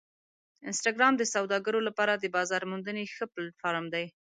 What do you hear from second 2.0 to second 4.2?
د بازار موندنې ښه پلیټفارم دی.